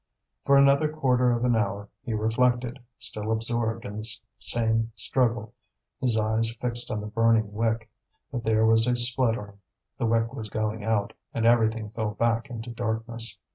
For 0.47 0.57
another 0.57 0.89
quarter 0.91 1.29
of 1.31 1.45
an 1.45 1.55
hour 1.55 1.87
he 2.03 2.15
reflected, 2.15 2.79
still 2.97 3.31
absorbed 3.31 3.85
in 3.85 3.97
the 3.97 4.17
same 4.39 4.91
struggle, 4.95 5.53
his 5.99 6.17
eyes 6.17 6.51
fixed 6.59 6.89
on 6.89 7.01
the 7.01 7.05
burning 7.05 7.53
wick. 7.53 7.87
But 8.31 8.43
there 8.43 8.65
was 8.65 8.87
a 8.87 8.95
spluttering, 8.95 9.59
the 9.99 10.07
wick 10.07 10.33
was 10.33 10.49
going 10.49 10.83
out, 10.83 11.13
and 11.35 11.45
everything 11.45 11.91
fell 11.91 12.15
back 12.15 12.49
into 12.49 12.71
darkness. 12.71 13.37